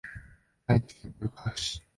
[0.65, 1.79] 愛知県豊川市